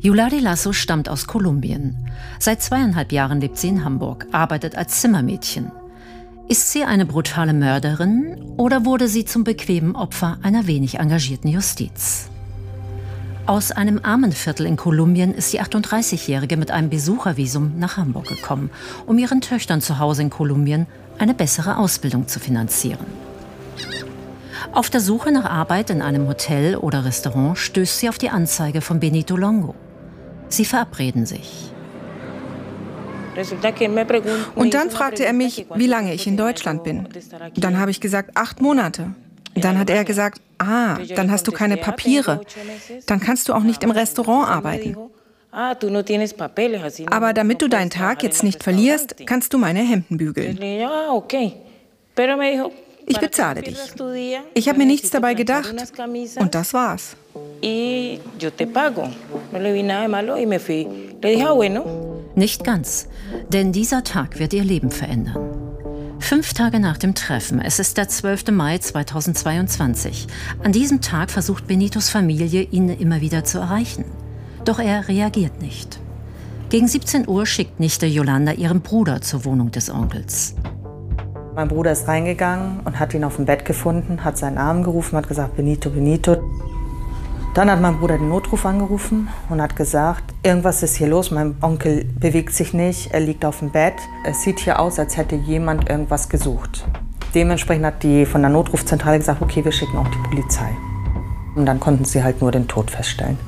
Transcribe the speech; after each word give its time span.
Yulari 0.00 0.38
Lasso 0.38 0.72
stammt 0.72 1.08
aus 1.08 1.26
Kolumbien. 1.26 1.96
Seit 2.38 2.62
zweieinhalb 2.62 3.12
Jahren 3.12 3.40
lebt 3.40 3.56
sie 3.56 3.68
in 3.68 3.84
Hamburg, 3.84 4.26
arbeitet 4.30 4.76
als 4.76 5.00
Zimmermädchen. 5.00 5.72
Ist 6.48 6.70
sie 6.70 6.84
eine 6.84 7.06
brutale 7.06 7.54
Mörderin 7.54 8.36
oder 8.56 8.84
wurde 8.84 9.08
sie 9.08 9.24
zum 9.24 9.42
bequemen 9.42 9.96
Opfer 9.96 10.38
einer 10.42 10.66
wenig 10.66 10.98
engagierten 10.98 11.48
Justiz? 11.48 12.28
Aus 13.46 13.72
einem 13.72 14.00
Armenviertel 14.02 14.66
in 14.66 14.76
Kolumbien 14.76 15.32
ist 15.32 15.52
die 15.52 15.62
38-Jährige 15.62 16.56
mit 16.56 16.70
einem 16.70 16.90
Besuchervisum 16.90 17.78
nach 17.78 17.96
Hamburg 17.96 18.26
gekommen, 18.26 18.70
um 19.06 19.18
ihren 19.18 19.40
Töchtern 19.40 19.80
zu 19.80 19.98
Hause 19.98 20.22
in 20.22 20.30
Kolumbien 20.30 20.86
eine 21.18 21.32
bessere 21.32 21.78
Ausbildung 21.78 22.28
zu 22.28 22.38
finanzieren. 22.38 23.06
Auf 24.72 24.90
der 24.90 25.00
Suche 25.00 25.32
nach 25.32 25.44
Arbeit 25.44 25.90
in 25.90 26.02
einem 26.02 26.28
Hotel 26.28 26.76
oder 26.76 27.04
Restaurant 27.04 27.56
stößt 27.56 27.98
sie 27.98 28.08
auf 28.08 28.18
die 28.18 28.30
Anzeige 28.30 28.80
von 28.80 29.00
Benito 29.00 29.36
Longo. 29.36 29.74
Sie 30.48 30.64
verabreden 30.64 31.26
sich. 31.26 31.70
Und 34.54 34.74
dann 34.74 34.90
fragte 34.90 35.24
er 35.24 35.32
mich, 35.32 35.66
wie 35.74 35.86
lange 35.86 36.14
ich 36.14 36.26
in 36.26 36.36
Deutschland 36.36 36.84
bin. 36.84 37.08
Dann 37.56 37.78
habe 37.78 37.90
ich 37.90 38.00
gesagt, 38.00 38.30
acht 38.34 38.60
Monate. 38.60 39.14
Dann 39.54 39.78
hat 39.78 39.90
er 39.90 40.04
gesagt, 40.04 40.40
ah, 40.58 40.98
dann 41.14 41.30
hast 41.30 41.46
du 41.46 41.52
keine 41.52 41.76
Papiere. 41.76 42.40
Dann 43.06 43.20
kannst 43.20 43.48
du 43.48 43.54
auch 43.54 43.62
nicht 43.62 43.82
im 43.82 43.90
Restaurant 43.90 44.48
arbeiten. 44.48 44.96
Aber 47.10 47.32
damit 47.32 47.62
du 47.62 47.68
deinen 47.68 47.90
Tag 47.90 48.22
jetzt 48.22 48.42
nicht 48.42 48.62
verlierst, 48.62 49.16
kannst 49.26 49.54
du 49.54 49.58
meine 49.58 49.80
Hemden 49.80 50.18
bügeln. 50.18 50.58
Ich 53.08 53.20
bezahle 53.20 53.62
dich. 53.62 53.78
Ich 54.54 54.68
habe 54.68 54.78
mir 54.78 54.86
nichts 54.86 55.10
dabei 55.10 55.34
gedacht. 55.34 55.74
Und 56.36 56.54
das 56.54 56.74
war's. 56.74 57.16
Nicht 62.34 62.64
ganz, 62.64 63.08
denn 63.48 63.72
dieser 63.72 64.04
Tag 64.04 64.38
wird 64.38 64.52
ihr 64.52 64.64
Leben 64.64 64.90
verändern. 64.90 65.66
Fünf 66.18 66.54
Tage 66.54 66.80
nach 66.80 66.98
dem 66.98 67.14
Treffen, 67.14 67.60
es 67.60 67.78
ist 67.78 67.98
der 67.98 68.08
12. 68.08 68.50
Mai 68.50 68.78
2022. 68.78 70.26
An 70.62 70.72
diesem 70.72 71.00
Tag 71.00 71.30
versucht 71.30 71.66
Benitos 71.66 72.08
Familie, 72.08 72.62
ihn 72.62 72.88
immer 72.88 73.20
wieder 73.20 73.44
zu 73.44 73.58
erreichen. 73.58 74.04
Doch 74.64 74.78
er 74.78 75.08
reagiert 75.08 75.62
nicht. 75.62 76.00
Gegen 76.68 76.88
17 76.88 77.28
Uhr 77.28 77.46
schickt 77.46 77.78
Nichte 77.78 78.06
Yolanda 78.06 78.52
ihren 78.52 78.80
Bruder 78.80 79.20
zur 79.20 79.44
Wohnung 79.44 79.70
des 79.70 79.88
Onkels. 79.88 80.56
Mein 81.54 81.68
Bruder 81.68 81.92
ist 81.92 82.08
reingegangen 82.08 82.80
und 82.84 82.98
hat 82.98 83.14
ihn 83.14 83.24
auf 83.24 83.36
dem 83.36 83.46
Bett 83.46 83.64
gefunden, 83.64 84.24
hat 84.24 84.36
seinen 84.36 84.56
Namen 84.56 84.82
gerufen, 84.82 85.16
hat 85.16 85.28
gesagt, 85.28 85.56
Benito, 85.56 85.90
Benito. 85.90 86.36
Dann 87.56 87.70
hat 87.70 87.80
mein 87.80 87.96
Bruder 87.96 88.18
den 88.18 88.28
Notruf 88.28 88.66
angerufen 88.66 89.28
und 89.48 89.62
hat 89.62 89.76
gesagt, 89.76 90.34
irgendwas 90.42 90.82
ist 90.82 90.96
hier 90.96 91.06
los, 91.06 91.30
mein 91.30 91.56
Onkel 91.62 92.04
bewegt 92.04 92.52
sich 92.52 92.74
nicht, 92.74 93.12
er 93.12 93.20
liegt 93.20 93.46
auf 93.46 93.60
dem 93.60 93.70
Bett. 93.70 93.94
Es 94.26 94.42
sieht 94.42 94.58
hier 94.58 94.78
aus, 94.78 94.98
als 94.98 95.16
hätte 95.16 95.36
jemand 95.36 95.88
irgendwas 95.88 96.28
gesucht. 96.28 96.84
Dementsprechend 97.34 97.86
hat 97.86 98.02
die 98.02 98.26
von 98.26 98.42
der 98.42 98.50
Notrufzentrale 98.50 99.16
gesagt, 99.16 99.40
okay, 99.40 99.64
wir 99.64 99.72
schicken 99.72 99.96
auch 99.96 100.08
die 100.08 100.28
Polizei. 100.28 100.68
Und 101.54 101.64
dann 101.64 101.80
konnten 101.80 102.04
sie 102.04 102.22
halt 102.22 102.42
nur 102.42 102.52
den 102.52 102.68
Tod 102.68 102.90
feststellen. 102.90 103.38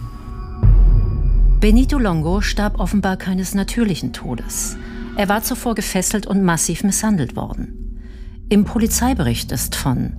Benito 1.60 1.98
Longo 1.98 2.40
starb 2.40 2.80
offenbar 2.80 3.18
keines 3.18 3.54
natürlichen 3.54 4.14
Todes. 4.14 4.78
Er 5.18 5.28
war 5.28 5.42
zuvor 5.42 5.74
gefesselt 5.74 6.26
und 6.26 6.42
massiv 6.42 6.82
misshandelt 6.82 7.36
worden. 7.36 8.00
Im 8.48 8.64
Polizeibericht 8.64 9.52
ist 9.52 9.76
von 9.76 10.14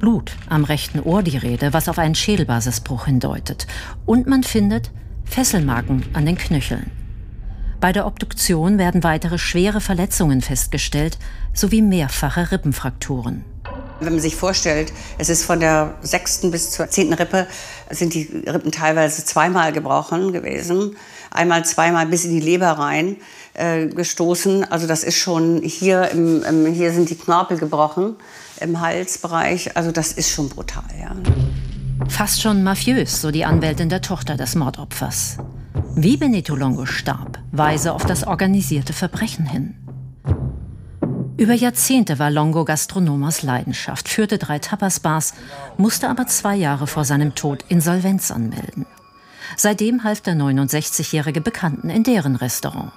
Blut 0.00 0.32
am 0.48 0.64
rechten 0.64 0.98
Ohr 0.98 1.22
die 1.22 1.36
Rede, 1.36 1.72
was 1.72 1.88
auf 1.88 1.98
einen 1.98 2.16
Schädelbasisbruch 2.16 3.04
hindeutet. 3.06 3.68
Und 4.06 4.26
man 4.26 4.42
findet 4.42 4.90
Fesselmarken 5.24 6.02
an 6.14 6.26
den 6.26 6.36
Knöcheln. 6.36 6.90
Bei 7.80 7.92
der 7.92 8.06
Obduktion 8.06 8.78
werden 8.78 9.04
weitere 9.04 9.38
schwere 9.38 9.80
Verletzungen 9.80 10.40
festgestellt, 10.40 11.18
sowie 11.54 11.82
mehrfache 11.82 12.50
Rippenfrakturen. 12.50 13.44
Wenn 14.00 14.14
man 14.14 14.20
sich 14.20 14.36
vorstellt, 14.36 14.92
es 15.18 15.28
ist 15.28 15.44
von 15.44 15.60
der 15.60 15.94
sechsten 16.00 16.50
bis 16.50 16.70
zur 16.70 16.88
zehnten 16.88 17.12
Rippe, 17.14 17.46
sind 17.90 18.14
die 18.14 18.44
Rippen 18.46 18.72
teilweise 18.72 19.24
zweimal 19.24 19.72
gebrochen 19.72 20.32
gewesen. 20.32 20.96
Einmal, 21.30 21.64
zweimal 21.64 22.06
bis 22.06 22.24
in 22.24 22.32
die 22.32 22.40
Leber 22.40 22.70
rein 22.70 23.16
äh, 23.54 23.86
gestoßen. 23.86 24.64
Also 24.64 24.86
das 24.86 25.04
ist 25.04 25.16
schon 25.16 25.60
hier, 25.62 26.10
im, 26.10 26.42
im, 26.42 26.66
hier 26.72 26.92
sind 26.92 27.10
die 27.10 27.16
Knorpel 27.16 27.58
gebrochen 27.58 28.16
im 28.60 28.80
Halsbereich. 28.80 29.76
Also 29.76 29.92
das 29.92 30.12
ist 30.12 30.30
schon 30.30 30.48
brutal, 30.48 30.84
ja. 30.98 31.14
Fast 32.08 32.40
schon 32.40 32.62
mafiös, 32.64 33.20
so 33.20 33.30
die 33.30 33.44
Anwältin 33.44 33.88
der 33.88 34.00
Tochter 34.00 34.36
des 34.36 34.54
Mordopfers. 34.54 35.36
Wie 35.94 36.16
Benito 36.16 36.56
Longo 36.56 36.86
starb, 36.86 37.38
weise 37.52 37.92
auf 37.92 38.04
das 38.04 38.26
organisierte 38.26 38.92
Verbrechen 38.92 39.46
hin. 39.46 39.74
Über 41.40 41.54
Jahrzehnte 41.54 42.18
war 42.18 42.30
Longo 42.30 42.66
Gastronom 42.66 43.24
aus 43.24 43.40
Leidenschaft, 43.40 44.10
führte 44.10 44.36
drei 44.36 44.58
Tapasbars, 44.58 45.32
musste 45.78 46.10
aber 46.10 46.26
zwei 46.26 46.54
Jahre 46.54 46.86
vor 46.86 47.06
seinem 47.06 47.34
Tod 47.34 47.64
Insolvenz 47.68 48.30
anmelden. 48.30 48.84
Seitdem 49.56 50.04
half 50.04 50.20
der 50.20 50.34
69-jährige 50.34 51.40
Bekannten 51.40 51.88
in 51.88 52.02
deren 52.02 52.36
Restaurant. 52.36 52.92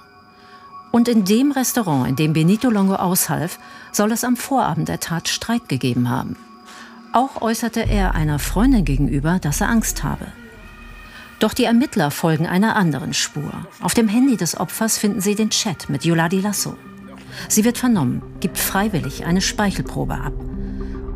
Und 0.92 1.08
in 1.08 1.24
dem 1.24 1.52
Restaurant, 1.52 2.06
in 2.06 2.16
dem 2.16 2.34
Benito 2.34 2.68
Longo 2.68 2.96
aushalf, 2.96 3.58
soll 3.92 4.12
es 4.12 4.24
am 4.24 4.36
Vorabend 4.36 4.90
der 4.90 5.00
Tat 5.00 5.28
Streit 5.28 5.70
gegeben 5.70 6.10
haben. 6.10 6.36
Auch 7.14 7.40
äußerte 7.40 7.80
er 7.80 8.14
einer 8.14 8.38
Freundin 8.38 8.84
gegenüber, 8.84 9.38
dass 9.38 9.62
er 9.62 9.70
Angst 9.70 10.04
habe. 10.04 10.26
Doch 11.38 11.54
die 11.54 11.64
Ermittler 11.64 12.10
folgen 12.10 12.46
einer 12.46 12.76
anderen 12.76 13.14
Spur. 13.14 13.66
Auf 13.80 13.94
dem 13.94 14.06
Handy 14.06 14.36
des 14.36 14.60
Opfers 14.60 14.98
finden 14.98 15.22
sie 15.22 15.34
den 15.34 15.48
Chat 15.48 15.88
mit 15.88 16.04
Yoladi 16.04 16.40
Lasso. 16.40 16.76
Sie 17.48 17.64
wird 17.64 17.78
vernommen, 17.78 18.22
gibt 18.40 18.58
freiwillig 18.58 19.24
eine 19.26 19.40
Speichelprobe 19.40 20.14
ab. 20.14 20.32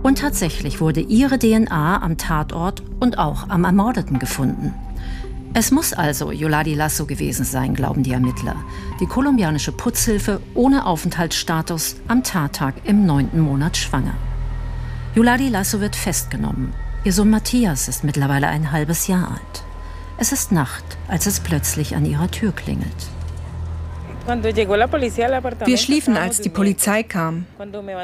Und 0.02 0.18
tatsächlich 0.18 0.80
wurde 0.80 1.00
ihre 1.00 1.38
DNA 1.38 2.02
am 2.02 2.16
Tatort 2.16 2.82
und 3.00 3.18
auch 3.18 3.48
am 3.48 3.64
Ermordeten 3.64 4.18
gefunden. 4.18 4.74
Es 5.54 5.70
muss 5.70 5.92
also 5.92 6.30
Yoladi 6.30 6.74
Lasso 6.74 7.06
gewesen 7.06 7.44
sein, 7.44 7.74
glauben 7.74 8.02
die 8.02 8.12
Ermittler. 8.12 8.56
Die 9.00 9.06
kolumbianische 9.06 9.72
Putzhilfe 9.72 10.40
ohne 10.54 10.86
Aufenthaltsstatus 10.86 11.96
am 12.06 12.22
Tattag 12.22 12.74
im 12.84 13.06
neunten 13.06 13.40
Monat 13.40 13.76
schwanger. 13.76 14.14
Yoladi 15.14 15.48
Lasso 15.48 15.80
wird 15.80 15.96
festgenommen. 15.96 16.72
Ihr 17.04 17.12
Sohn 17.12 17.30
Matthias 17.30 17.88
ist 17.88 18.04
mittlerweile 18.04 18.48
ein 18.48 18.70
halbes 18.70 19.06
Jahr 19.06 19.30
alt. 19.32 19.64
Es 20.18 20.32
ist 20.32 20.52
Nacht, 20.52 20.84
als 21.08 21.26
es 21.26 21.40
plötzlich 21.40 21.96
an 21.96 22.04
ihrer 22.04 22.30
Tür 22.30 22.52
klingelt. 22.52 23.08
Wir 24.28 25.76
schliefen, 25.78 26.16
als 26.16 26.40
die 26.40 26.48
Polizei 26.48 27.02
kam. 27.02 27.46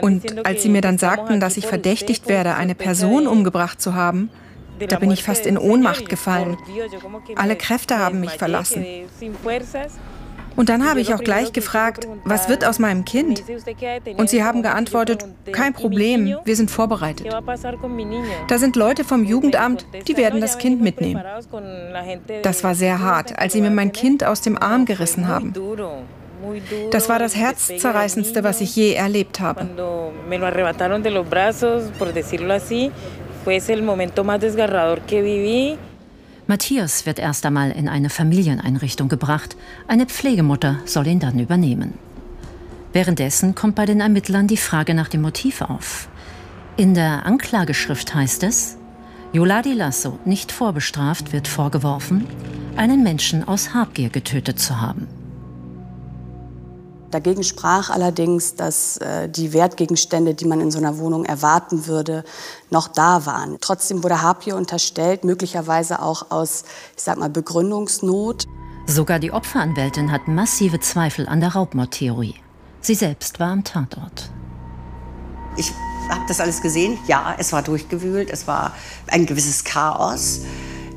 Und 0.00 0.46
als 0.46 0.62
sie 0.62 0.68
mir 0.68 0.80
dann 0.80 0.98
sagten, 0.98 1.40
dass 1.40 1.56
ich 1.56 1.66
verdächtigt 1.66 2.28
werde, 2.28 2.54
eine 2.54 2.74
Person 2.74 3.26
umgebracht 3.26 3.80
zu 3.80 3.94
haben, 3.94 4.30
da 4.78 4.98
bin 4.98 5.10
ich 5.10 5.22
fast 5.22 5.46
in 5.46 5.58
Ohnmacht 5.58 6.08
gefallen. 6.08 6.56
Alle 7.36 7.56
Kräfte 7.56 7.98
haben 7.98 8.20
mich 8.20 8.32
verlassen. 8.32 8.84
Und 10.56 10.68
dann 10.68 10.88
habe 10.88 11.00
ich 11.00 11.14
auch 11.14 11.20
gleich 11.20 11.52
gefragt, 11.52 12.06
was 12.24 12.48
wird 12.48 12.64
aus 12.64 12.78
meinem 12.78 13.04
Kind? 13.04 13.42
Und 14.16 14.30
sie 14.30 14.44
haben 14.44 14.62
geantwortet, 14.62 15.24
kein 15.52 15.72
Problem, 15.72 16.36
wir 16.44 16.56
sind 16.56 16.70
vorbereitet. 16.70 17.26
Da 18.48 18.58
sind 18.58 18.76
Leute 18.76 19.04
vom 19.04 19.24
Jugendamt, 19.24 19.86
die 20.06 20.16
werden 20.16 20.40
das 20.40 20.58
Kind 20.58 20.80
mitnehmen. 20.80 21.22
Das 22.42 22.64
war 22.64 22.74
sehr 22.74 23.00
hart, 23.00 23.38
als 23.38 23.52
sie 23.52 23.60
mir 23.60 23.70
mein 23.70 23.92
Kind 23.92 24.24
aus 24.24 24.40
dem 24.40 24.60
Arm 24.60 24.84
gerissen 24.84 25.28
haben. 25.28 25.52
Das 26.90 27.08
war 27.08 27.18
das 27.18 27.36
Herzzerreißendste, 27.36 28.44
was 28.44 28.60
ich 28.60 28.76
je 28.76 28.92
erlebt 28.94 29.40
habe. 29.40 29.66
Matthias 36.46 37.06
wird 37.06 37.18
erst 37.18 37.46
einmal 37.46 37.70
in 37.70 37.88
eine 37.88 38.10
Familieneinrichtung 38.10 39.08
gebracht. 39.08 39.56
Eine 39.88 40.06
Pflegemutter 40.06 40.78
soll 40.84 41.06
ihn 41.06 41.20
dann 41.20 41.38
übernehmen. 41.38 41.94
Währenddessen 42.92 43.54
kommt 43.54 43.74
bei 43.74 43.86
den 43.86 44.00
Ermittlern 44.00 44.46
die 44.46 44.58
Frage 44.58 44.94
nach 44.94 45.08
dem 45.08 45.22
Motiv 45.22 45.62
auf. 45.62 46.08
In 46.76 46.94
der 46.94 47.24
Anklageschrift 47.24 48.14
heißt 48.14 48.42
es, 48.42 48.76
Yoladi 49.32 49.72
Lasso, 49.72 50.18
nicht 50.24 50.52
vorbestraft, 50.52 51.32
wird 51.32 51.48
vorgeworfen, 51.48 52.26
einen 52.76 53.02
Menschen 53.02 53.46
aus 53.46 53.72
Habgier 53.72 54.10
getötet 54.10 54.60
zu 54.60 54.80
haben. 54.80 55.08
Dagegen 57.14 57.44
sprach 57.44 57.90
allerdings, 57.90 58.56
dass 58.56 58.96
äh, 58.96 59.28
die 59.28 59.52
Wertgegenstände, 59.52 60.34
die 60.34 60.46
man 60.46 60.60
in 60.60 60.72
so 60.72 60.78
einer 60.78 60.98
Wohnung 60.98 61.24
erwarten 61.24 61.86
würde, 61.86 62.24
noch 62.70 62.88
da 62.88 63.24
waren. 63.24 63.58
Trotzdem 63.60 64.02
wurde 64.02 64.20
Habgier 64.20 64.56
unterstellt, 64.56 65.22
möglicherweise 65.22 66.02
auch 66.02 66.32
aus, 66.32 66.64
ich 66.96 67.04
sag 67.04 67.16
mal, 67.16 67.30
Begründungsnot. 67.30 68.46
Sogar 68.88 69.20
die 69.20 69.30
Opferanwältin 69.30 70.10
hat 70.10 70.26
massive 70.26 70.80
Zweifel 70.80 71.28
an 71.28 71.38
der 71.38 71.52
Raubmordtheorie. 71.52 72.34
Sie 72.80 72.96
selbst 72.96 73.38
war 73.38 73.52
am 73.52 73.62
Tatort. 73.62 74.28
Ich 75.56 75.72
habe 76.10 76.22
das 76.26 76.40
alles 76.40 76.62
gesehen. 76.62 76.98
Ja, 77.06 77.36
es 77.38 77.52
war 77.52 77.62
durchgewühlt, 77.62 78.28
es 78.28 78.48
war 78.48 78.72
ein 79.06 79.24
gewisses 79.24 79.62
Chaos. 79.62 80.40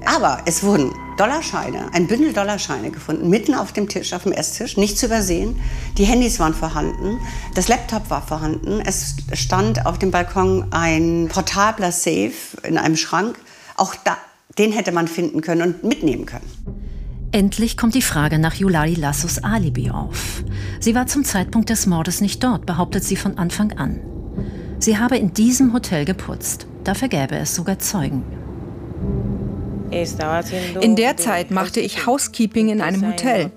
Aber 0.06 0.40
es 0.46 0.64
wurden 0.64 0.92
Dollarscheine, 1.18 1.92
ein 1.94 2.08
Bündel 2.08 2.32
Dollarscheine 2.32 2.92
gefunden, 2.92 3.30
mitten 3.30 3.56
auf 3.56 3.74
dem 3.74 3.90
Tisch, 3.90 4.14
auf 4.14 4.24
dem 4.24 4.32
Esstisch, 4.32 4.78
nicht 4.78 4.98
zu 4.98 5.08
übersehen. 5.08 5.60
Die 5.98 6.06
Handys 6.06 6.40
waren 6.40 6.54
vorhanden, 6.54 7.20
das 7.56 7.68
Laptop 7.68 8.10
war 8.10 8.22
vorhanden. 8.22 8.82
Es 8.86 9.16
stand 9.34 9.86
auf 9.86 9.98
dem 9.98 10.12
Balkon 10.12 10.68
ein 10.72 11.28
portabler 11.30 11.92
Safe 11.92 12.32
in 12.64 12.78
einem 12.78 12.96
Schrank. 12.96 13.38
Auch 13.76 13.96
da, 13.96 14.18
den 14.58 14.72
hätte 14.72 14.92
man 14.92 15.08
finden 15.08 15.42
können 15.42 15.62
und 15.62 15.84
mitnehmen 15.84 16.26
können. 16.26 16.46
Endlich 17.32 17.78
kommt 17.78 17.94
die 17.94 18.02
Frage 18.02 18.40
nach 18.40 18.54
Yulari 18.54 18.94
Lassos 18.94 19.44
Alibi 19.44 19.90
auf. 19.90 20.44
Sie 20.80 20.96
war 20.96 21.08
zum 21.08 21.26
Zeitpunkt 21.26 21.70
des 21.70 21.86
Mordes 21.86 22.22
nicht 22.22 22.44
dort, 22.44 22.66
behauptet 22.66 23.04
sie 23.04 23.16
von 23.16 23.38
Anfang 23.38 23.74
an. 23.74 24.00
Sie 24.80 24.98
habe 24.98 25.18
in 25.18 25.34
diesem 25.34 25.74
Hotel 25.74 26.06
geputzt. 26.06 26.68
Dafür 26.84 27.10
gäbe 27.10 27.36
es 27.36 27.56
sogar 27.56 27.80
Zeugen. 27.80 28.24
In 29.92 30.96
der 30.96 31.18
Zeit 31.18 31.52
machte 31.52 31.80
ich 31.80 32.06
Housekeeping 32.06 32.70
in 32.70 32.82
einem 32.82 33.08
Hotel. 33.08 33.52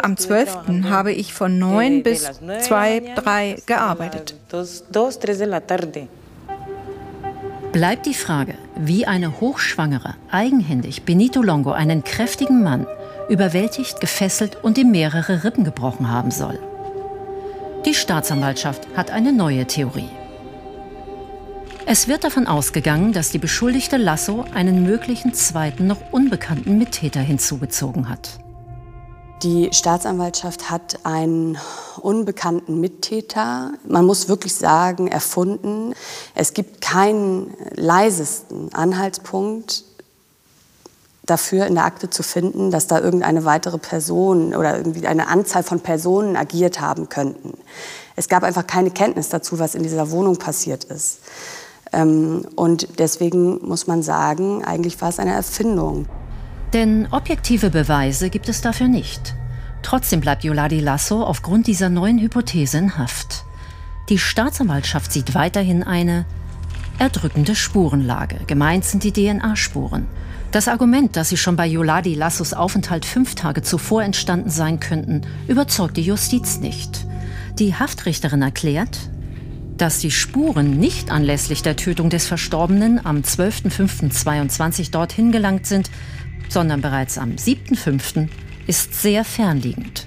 Am 0.00 0.16
12. 0.16 0.84
habe 0.88 1.12
ich 1.12 1.32
von 1.34 1.58
9 1.58 2.02
bis 2.02 2.30
2, 2.60 3.14
3 3.16 3.56
gearbeitet. 3.66 4.34
Bleibt 7.72 8.06
die 8.06 8.14
Frage, 8.14 8.54
wie 8.76 9.06
eine 9.06 9.40
Hochschwangere 9.40 10.14
eigenhändig 10.30 11.02
Benito 11.02 11.42
Longo 11.42 11.72
einen 11.72 12.04
kräftigen 12.04 12.62
Mann 12.62 12.86
überwältigt, 13.28 14.00
gefesselt 14.00 14.56
und 14.62 14.78
ihm 14.78 14.92
mehrere 14.92 15.42
Rippen 15.42 15.64
gebrochen 15.64 16.10
haben 16.10 16.30
soll. 16.30 16.58
Die 17.84 17.94
Staatsanwaltschaft 17.94 18.86
hat 18.96 19.10
eine 19.10 19.32
neue 19.32 19.66
Theorie. 19.66 20.08
Es 21.88 22.08
wird 22.08 22.24
davon 22.24 22.48
ausgegangen, 22.48 23.12
dass 23.12 23.30
die 23.30 23.38
beschuldigte 23.38 23.96
Lasso 23.96 24.44
einen 24.52 24.82
möglichen 24.82 25.34
zweiten, 25.34 25.86
noch 25.86 26.12
unbekannten 26.12 26.78
Mittäter 26.78 27.20
hinzugezogen 27.20 28.08
hat. 28.08 28.40
Die 29.44 29.68
Staatsanwaltschaft 29.70 30.68
hat 30.68 30.98
einen 31.04 31.56
unbekannten 32.00 32.80
Mittäter, 32.80 33.74
man 33.86 34.04
muss 34.04 34.28
wirklich 34.28 34.56
sagen, 34.56 35.06
erfunden. 35.06 35.94
Es 36.34 36.54
gibt 36.54 36.80
keinen 36.80 37.54
leisesten 37.76 38.74
Anhaltspunkt 38.74 39.84
dafür 41.24 41.66
in 41.66 41.76
der 41.76 41.84
Akte 41.84 42.10
zu 42.10 42.24
finden, 42.24 42.72
dass 42.72 42.88
da 42.88 42.98
irgendeine 42.98 43.44
weitere 43.44 43.78
Person 43.78 44.56
oder 44.56 44.76
irgendwie 44.76 45.06
eine 45.06 45.28
Anzahl 45.28 45.62
von 45.62 45.78
Personen 45.78 46.34
agiert 46.34 46.80
haben 46.80 47.08
könnten. 47.08 47.56
Es 48.16 48.28
gab 48.28 48.42
einfach 48.42 48.66
keine 48.66 48.90
Kenntnis 48.90 49.28
dazu, 49.28 49.60
was 49.60 49.76
in 49.76 49.84
dieser 49.84 50.10
Wohnung 50.10 50.36
passiert 50.36 50.82
ist. 50.82 51.20
Ähm, 51.92 52.46
und 52.56 52.88
deswegen 52.98 53.58
muss 53.66 53.86
man 53.86 54.02
sagen, 54.02 54.64
eigentlich 54.64 55.00
war 55.00 55.08
es 55.08 55.18
eine 55.18 55.32
Erfindung. 55.32 56.06
Denn 56.72 57.08
objektive 57.10 57.70
Beweise 57.70 58.30
gibt 58.30 58.48
es 58.48 58.60
dafür 58.60 58.88
nicht. 58.88 59.34
Trotzdem 59.82 60.20
bleibt 60.20 60.44
Yoladi 60.44 60.80
Lasso 60.80 61.22
aufgrund 61.22 61.66
dieser 61.68 61.88
neuen 61.88 62.18
Hypothese 62.18 62.78
in 62.78 62.98
Haft. 62.98 63.44
Die 64.08 64.18
Staatsanwaltschaft 64.18 65.12
sieht 65.12 65.34
weiterhin 65.34 65.82
eine 65.82 66.26
erdrückende 66.98 67.54
Spurenlage. 67.54 68.38
Gemeint 68.46 68.84
sind 68.84 69.04
die 69.04 69.12
DNA-Spuren. 69.12 70.06
Das 70.52 70.68
Argument, 70.68 71.16
dass 71.16 71.28
sie 71.28 71.36
schon 71.36 71.56
bei 71.56 71.66
Yoladi 71.66 72.14
Lassos 72.14 72.54
Aufenthalt 72.54 73.04
fünf 73.04 73.34
Tage 73.34 73.62
zuvor 73.62 74.02
entstanden 74.02 74.50
sein 74.50 74.80
könnten, 74.80 75.22
überzeugt 75.48 75.96
die 75.96 76.02
Justiz 76.02 76.58
nicht. 76.58 77.06
Die 77.58 77.74
Haftrichterin 77.74 78.42
erklärt, 78.42 78.98
dass 79.78 79.98
die 79.98 80.10
Spuren 80.10 80.78
nicht 80.78 81.10
anlässlich 81.10 81.62
der 81.62 81.76
Tötung 81.76 82.10
des 82.10 82.26
Verstorbenen 82.26 83.04
am 83.04 83.18
12.05.22 83.18 84.90
dorthin 84.90 85.32
gelangt 85.32 85.66
sind, 85.66 85.90
sondern 86.48 86.80
bereits 86.80 87.18
am 87.18 87.32
7.05. 87.32 88.28
ist 88.66 88.94
sehr 88.94 89.24
fernliegend. 89.24 90.06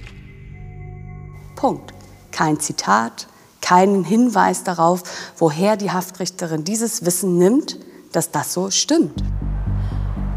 Punkt. 1.56 1.94
Kein 2.32 2.60
Zitat, 2.60 3.28
keinen 3.62 4.04
Hinweis 4.04 4.64
darauf, 4.64 5.04
woher 5.38 5.78
die 5.78 5.92
Haftrichterin 5.92 6.64
dieses 6.64 7.06
Wissen 7.06 7.38
nimmt, 7.38 7.78
dass 8.12 8.32
das 8.32 8.54
so 8.54 8.72
stimmt. 8.72 9.24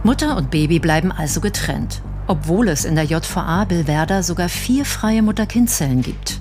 Mutter 0.02 0.36
und 0.36 0.50
Baby 0.50 0.80
bleiben 0.80 1.12
also 1.12 1.40
getrennt, 1.40 2.02
obwohl 2.26 2.68
es 2.68 2.84
in 2.84 2.96
der 2.96 3.04
JVA 3.04 3.64
Billwerder 3.64 4.22
sogar 4.22 4.48
vier 4.48 4.84
freie 4.84 5.22
Mutter-Kind-Zellen 5.22 6.02
gibt. 6.02 6.40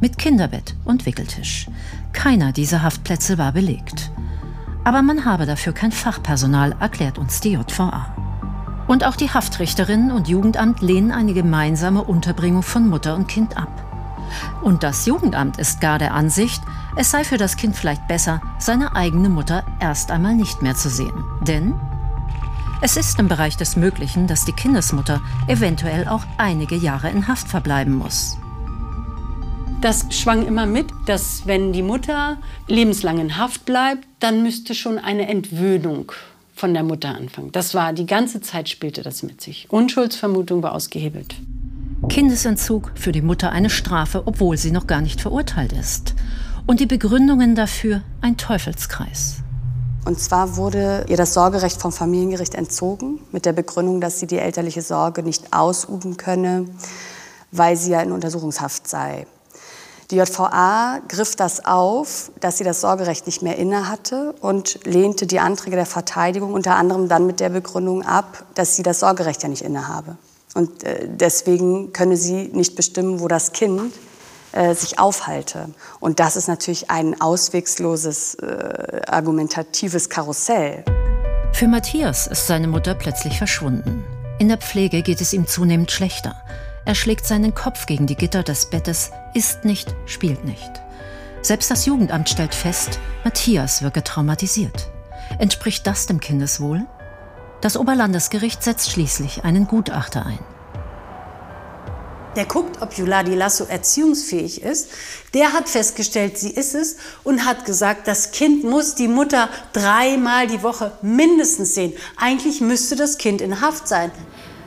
Mit 0.00 0.18
Kinderbett 0.18 0.74
und 0.84 1.06
Wickeltisch. 1.06 1.68
Keiner 2.12 2.52
dieser 2.52 2.82
Haftplätze 2.82 3.38
war 3.38 3.52
belegt. 3.52 4.10
Aber 4.84 5.02
man 5.02 5.24
habe 5.24 5.46
dafür 5.46 5.72
kein 5.72 5.92
Fachpersonal, 5.92 6.74
erklärt 6.80 7.18
uns 7.18 7.40
die 7.40 7.52
JVA. 7.52 8.14
Und 8.86 9.04
auch 9.04 9.16
die 9.16 9.30
Haftrichterin 9.30 10.10
und 10.10 10.28
Jugendamt 10.28 10.80
lehnen 10.80 11.12
eine 11.12 11.32
gemeinsame 11.32 12.02
Unterbringung 12.02 12.62
von 12.62 12.88
Mutter 12.88 13.14
und 13.14 13.28
Kind 13.28 13.56
ab. 13.56 13.86
Und 14.62 14.82
das 14.82 15.06
Jugendamt 15.06 15.58
ist 15.58 15.80
gar 15.80 15.98
der 15.98 16.14
Ansicht, 16.14 16.62
es 16.96 17.10
sei 17.10 17.24
für 17.24 17.36
das 17.36 17.56
Kind 17.56 17.76
vielleicht 17.76 18.08
besser, 18.08 18.40
seine 18.58 18.96
eigene 18.96 19.28
Mutter 19.28 19.64
erst 19.78 20.10
einmal 20.10 20.34
nicht 20.34 20.62
mehr 20.62 20.74
zu 20.74 20.88
sehen. 20.88 21.24
Denn 21.42 21.74
es 22.82 22.96
ist 22.96 23.18
im 23.18 23.28
Bereich 23.28 23.56
des 23.56 23.76
Möglichen, 23.76 24.26
dass 24.26 24.44
die 24.44 24.52
Kindesmutter 24.52 25.20
eventuell 25.46 26.08
auch 26.08 26.24
einige 26.38 26.76
Jahre 26.76 27.10
in 27.10 27.28
Haft 27.28 27.48
verbleiben 27.48 27.94
muss. 27.94 28.38
Das 29.80 30.04
schwang 30.10 30.46
immer 30.46 30.66
mit, 30.66 30.88
dass 31.06 31.46
wenn 31.46 31.72
die 31.72 31.82
Mutter 31.82 32.36
lebenslang 32.68 33.18
in 33.18 33.38
Haft 33.38 33.64
bleibt, 33.64 34.06
dann 34.18 34.42
müsste 34.42 34.74
schon 34.74 34.98
eine 34.98 35.26
Entwöhnung 35.26 36.12
von 36.54 36.74
der 36.74 36.82
Mutter 36.82 37.08
anfangen. 37.08 37.50
Das 37.52 37.74
war 37.74 37.94
die 37.94 38.04
ganze 38.04 38.42
Zeit 38.42 38.68
spielte 38.68 39.02
das 39.02 39.22
mit 39.22 39.40
sich. 39.40 39.66
Unschuldsvermutung 39.70 40.62
war 40.62 40.72
ausgehebelt. 40.72 41.34
Kindesentzug 42.10 42.92
für 42.94 43.10
die 43.10 43.22
Mutter 43.22 43.52
eine 43.52 43.70
Strafe, 43.70 44.24
obwohl 44.26 44.58
sie 44.58 44.70
noch 44.70 44.86
gar 44.86 45.00
nicht 45.00 45.22
verurteilt 45.22 45.72
ist. 45.72 46.14
Und 46.66 46.80
die 46.80 46.86
Begründungen 46.86 47.54
dafür 47.54 48.02
ein 48.20 48.36
Teufelskreis. 48.36 49.36
Und 50.04 50.20
zwar 50.20 50.56
wurde 50.56 51.06
ihr 51.08 51.16
das 51.16 51.32
Sorgerecht 51.32 51.80
vom 51.80 51.92
Familiengericht 51.92 52.54
entzogen, 52.54 53.18
mit 53.32 53.46
der 53.46 53.54
Begründung, 53.54 54.02
dass 54.02 54.20
sie 54.20 54.26
die 54.26 54.38
elterliche 54.38 54.82
Sorge 54.82 55.22
nicht 55.22 55.54
ausüben 55.54 56.18
könne, 56.18 56.66
weil 57.50 57.78
sie 57.78 57.92
ja 57.92 58.02
in 58.02 58.12
Untersuchungshaft 58.12 58.86
sei. 58.86 59.26
Die 60.10 60.16
JVA 60.16 61.00
griff 61.06 61.36
das 61.36 61.64
auf, 61.64 62.32
dass 62.40 62.58
sie 62.58 62.64
das 62.64 62.80
Sorgerecht 62.80 63.26
nicht 63.26 63.42
mehr 63.42 63.56
innehatte 63.56 64.34
und 64.40 64.84
lehnte 64.84 65.28
die 65.28 65.38
Anträge 65.38 65.76
der 65.76 65.86
Verteidigung 65.86 66.52
unter 66.52 66.74
anderem 66.74 67.08
dann 67.08 67.26
mit 67.26 67.38
der 67.38 67.50
Begründung 67.50 68.04
ab, 68.04 68.44
dass 68.56 68.74
sie 68.74 68.82
das 68.82 68.98
Sorgerecht 68.98 69.44
ja 69.44 69.48
nicht 69.48 69.62
innehabe. 69.62 70.16
Und 70.54 70.82
äh, 70.82 71.06
deswegen 71.08 71.92
könne 71.92 72.16
sie 72.16 72.50
nicht 72.52 72.74
bestimmen, 72.74 73.20
wo 73.20 73.28
das 73.28 73.52
Kind 73.52 73.92
äh, 74.50 74.74
sich 74.74 74.98
aufhalte. 74.98 75.70
Und 76.00 76.18
das 76.18 76.34
ist 76.34 76.48
natürlich 76.48 76.90
ein 76.90 77.20
auswegsloses, 77.20 78.34
äh, 78.34 79.02
argumentatives 79.06 80.08
Karussell. 80.08 80.84
Für 81.52 81.68
Matthias 81.68 82.26
ist 82.26 82.48
seine 82.48 82.66
Mutter 82.66 82.96
plötzlich 82.96 83.38
verschwunden. 83.38 84.04
In 84.40 84.48
der 84.48 84.58
Pflege 84.58 85.02
geht 85.02 85.20
es 85.20 85.32
ihm 85.32 85.46
zunehmend 85.46 85.92
schlechter. 85.92 86.34
Er 86.84 86.94
schlägt 86.94 87.26
seinen 87.26 87.54
Kopf 87.54 87.86
gegen 87.86 88.06
die 88.06 88.16
Gitter 88.16 88.42
des 88.42 88.66
Bettes, 88.66 89.10
isst 89.34 89.64
nicht, 89.64 89.94
spielt 90.06 90.44
nicht. 90.44 90.70
Selbst 91.42 91.70
das 91.70 91.86
Jugendamt 91.86 92.28
stellt 92.28 92.54
fest, 92.54 92.98
Matthias 93.24 93.82
wirke 93.82 94.02
traumatisiert. 94.02 94.90
Entspricht 95.38 95.86
das 95.86 96.06
dem 96.06 96.20
Kindeswohl? 96.20 96.86
Das 97.60 97.76
Oberlandesgericht 97.76 98.62
setzt 98.62 98.90
schließlich 98.90 99.44
einen 99.44 99.66
Gutachter 99.66 100.24
ein. 100.24 100.38
Der 102.36 102.44
guckt, 102.44 102.80
ob 102.80 102.96
Yuladi 102.96 103.34
Lasso 103.34 103.64
erziehungsfähig 103.64 104.62
ist. 104.62 104.88
Der 105.34 105.52
hat 105.52 105.68
festgestellt, 105.68 106.38
sie 106.38 106.50
ist 106.50 106.74
es 106.74 106.96
und 107.24 107.44
hat 107.44 107.64
gesagt, 107.64 108.06
das 108.06 108.30
Kind 108.30 108.62
muss 108.62 108.94
die 108.94 109.08
Mutter 109.08 109.48
dreimal 109.72 110.46
die 110.46 110.62
Woche 110.62 110.92
mindestens 111.02 111.74
sehen. 111.74 111.92
Eigentlich 112.16 112.60
müsste 112.60 112.94
das 112.94 113.18
Kind 113.18 113.40
in 113.40 113.60
Haft 113.60 113.88
sein. 113.88 114.12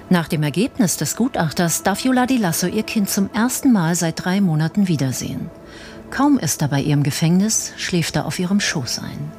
Nach 0.10 0.28
dem 0.28 0.44
Ergebnis 0.44 0.98
des 0.98 1.16
Gutachters 1.16 1.84
darf 1.84 2.02
Yoladi 2.02 2.38
Lasso 2.38 2.68
ihr 2.68 2.84
Kind 2.84 3.10
zum 3.10 3.30
ersten 3.34 3.72
Mal 3.72 3.96
seit 3.96 4.24
drei 4.24 4.42
Monaten 4.42 4.88
wiedersehen. 4.88 5.50
Kaum 6.12 6.38
ist 6.38 6.62
er 6.62 6.68
bei 6.68 6.82
ihrem 6.82 7.02
Gefängnis, 7.02 7.74
schläft 7.78 8.16
er 8.16 8.26
auf 8.26 8.38
ihrem 8.38 8.60
Schoß 8.60 9.00
ein. 9.00 9.32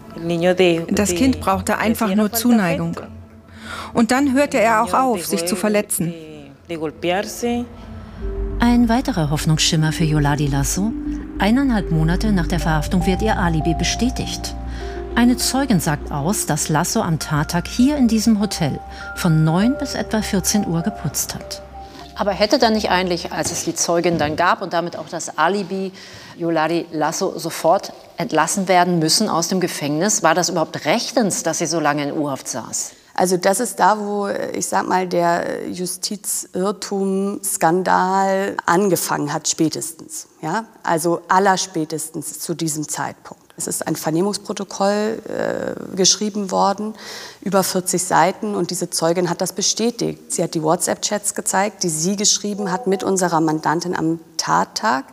Das 0.90 1.14
Kind 1.14 1.40
brauchte 1.40 1.78
einfach 1.78 2.14
nur 2.14 2.32
Zuneigung. 2.32 3.00
Und 3.92 4.10
dann 4.10 4.34
hörte 4.34 4.58
er 4.58 4.82
auch 4.82 4.94
auf, 4.94 5.24
sich 5.24 5.46
zu 5.46 5.54
verletzen. 5.54 6.12
Ein 8.58 8.88
weiterer 8.88 9.30
Hoffnungsschimmer 9.30 9.92
für 9.92 10.04
Yoladi 10.04 10.46
Lasso. 10.46 10.92
Eineinhalb 11.38 11.90
Monate 11.90 12.32
nach 12.32 12.46
der 12.46 12.60
Verhaftung 12.60 13.06
wird 13.06 13.22
ihr 13.22 13.38
Alibi 13.38 13.74
bestätigt. 13.74 14.56
Eine 15.16 15.36
Zeugin 15.36 15.78
sagt 15.78 16.10
aus, 16.10 16.46
dass 16.46 16.68
Lasso 16.68 17.00
am 17.00 17.20
Tattag 17.20 17.68
hier 17.68 17.96
in 17.96 18.08
diesem 18.08 18.40
Hotel 18.40 18.80
von 19.14 19.44
9 19.44 19.78
bis 19.78 19.94
etwa 19.94 20.20
14 20.20 20.66
Uhr 20.66 20.82
geputzt 20.82 21.36
hat. 21.36 21.62
Aber 22.16 22.32
hätte 22.32 22.58
dann 22.58 22.72
nicht 22.72 22.90
eigentlich, 22.90 23.32
als 23.32 23.52
es 23.52 23.64
die 23.64 23.76
Zeugin 23.76 24.18
dann 24.18 24.34
gab 24.34 24.60
und 24.60 24.72
damit 24.72 24.96
auch 24.96 25.08
das 25.08 25.38
Alibi, 25.38 25.92
Yoladi 26.36 26.86
Lasso 26.90 27.38
sofort 27.38 27.92
entlassen 28.16 28.66
werden 28.66 28.98
müssen 28.98 29.28
aus 29.28 29.46
dem 29.46 29.60
Gefängnis? 29.60 30.24
War 30.24 30.34
das 30.34 30.48
überhaupt 30.48 30.84
rechtens, 30.84 31.44
dass 31.44 31.58
sie 31.58 31.66
so 31.66 31.78
lange 31.78 32.02
in 32.02 32.12
U-Haft 32.12 32.48
saß? 32.48 32.92
Also 33.14 33.36
das 33.36 33.60
ist 33.60 33.78
da, 33.78 33.98
wo 33.98 34.28
ich 34.28 34.66
sag 34.66 34.88
mal 34.88 35.06
der 35.06 35.68
Justizirrtum, 35.68 37.40
Skandal 37.44 38.56
angefangen 38.66 39.32
hat 39.32 39.48
spätestens. 39.48 40.26
Ja, 40.42 40.66
also 40.82 41.22
allerspätestens 41.28 42.40
zu 42.40 42.54
diesem 42.54 42.88
Zeitpunkt. 42.88 43.44
Es 43.56 43.68
ist 43.68 43.86
ein 43.86 43.94
Vernehmungsprotokoll 43.94 45.22
äh, 45.28 45.96
geschrieben 45.96 46.50
worden, 46.50 46.94
über 47.40 47.62
40 47.62 48.02
Seiten, 48.02 48.56
und 48.56 48.70
diese 48.70 48.90
Zeugin 48.90 49.30
hat 49.30 49.40
das 49.40 49.52
bestätigt. 49.52 50.32
Sie 50.32 50.42
hat 50.42 50.54
die 50.54 50.62
WhatsApp-Chats 50.62 51.34
gezeigt, 51.34 51.84
die 51.84 51.88
sie 51.88 52.16
geschrieben 52.16 52.72
hat 52.72 52.88
mit 52.88 53.04
unserer 53.04 53.40
Mandantin 53.40 53.94
am 53.94 54.18
Tattag, 54.38 55.04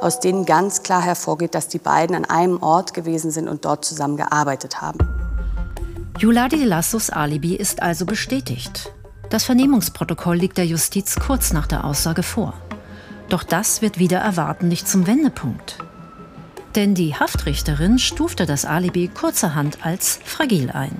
aus 0.00 0.18
denen 0.18 0.46
ganz 0.46 0.82
klar 0.82 1.02
hervorgeht, 1.02 1.54
dass 1.54 1.68
die 1.68 1.78
beiden 1.78 2.16
an 2.16 2.24
einem 2.24 2.62
Ort 2.62 2.94
gewesen 2.94 3.30
sind 3.30 3.48
und 3.48 3.66
dort 3.66 3.84
zusammen 3.84 4.16
gearbeitet 4.16 4.80
haben. 4.80 5.19
Yuladi 6.20 6.64
Lassos 6.64 7.08
Alibi 7.08 7.54
ist 7.54 7.80
also 7.80 8.04
bestätigt. 8.04 8.92
Das 9.30 9.44
Vernehmungsprotokoll 9.44 10.36
liegt 10.36 10.58
der 10.58 10.66
Justiz 10.66 11.16
kurz 11.18 11.54
nach 11.54 11.66
der 11.66 11.82
Aussage 11.82 12.22
vor. 12.22 12.52
Doch 13.30 13.42
das 13.42 13.80
wird 13.80 13.98
wieder 13.98 14.18
erwarten 14.18 14.68
nicht 14.68 14.86
zum 14.86 15.06
Wendepunkt. 15.06 15.78
Denn 16.76 16.94
die 16.94 17.14
Haftrichterin 17.14 17.98
stufte 17.98 18.44
das 18.44 18.66
Alibi 18.66 19.08
kurzerhand 19.08 19.78
als 19.86 20.20
fragil 20.22 20.70
ein. 20.70 20.94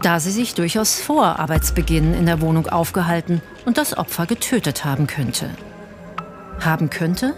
Da 0.00 0.18
sie 0.20 0.30
sich 0.30 0.54
durchaus 0.54 0.98
vor 0.98 1.38
Arbeitsbeginn 1.38 2.14
in 2.14 2.24
der 2.24 2.40
Wohnung 2.40 2.66
aufgehalten 2.66 3.42
und 3.66 3.76
das 3.76 3.94
Opfer 3.94 4.24
getötet 4.24 4.86
haben 4.86 5.06
könnte. 5.06 5.50
Haben 6.60 6.88
könnte? 6.88 7.34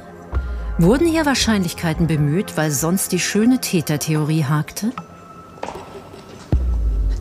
Wurden 0.78 1.08
hier 1.08 1.26
Wahrscheinlichkeiten 1.26 2.06
bemüht, 2.06 2.56
weil 2.56 2.70
sonst 2.70 3.10
die 3.10 3.18
schöne 3.18 3.60
Tätertheorie 3.60 4.44
hakte? 4.44 4.92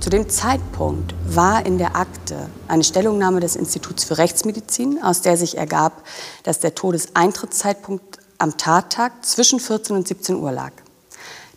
Zu 0.06 0.12
dem 0.12 0.30
Zeitpunkt 0.30 1.16
war 1.26 1.66
in 1.66 1.80
der 1.80 1.96
Akte 1.96 2.48
eine 2.68 2.84
Stellungnahme 2.84 3.40
des 3.40 3.56
Instituts 3.56 4.04
für 4.04 4.20
Rechtsmedizin, 4.20 5.02
aus 5.02 5.22
der 5.22 5.36
sich 5.36 5.58
ergab, 5.58 6.04
dass 6.44 6.60
der 6.60 6.76
Todeseintrittszeitpunkt 6.76 8.20
am 8.38 8.56
Tattag 8.56 9.26
zwischen 9.26 9.60
14 9.60 9.96
und 9.96 10.08
17 10.08 10.36
Uhr 10.36 10.52
lag. 10.52 10.74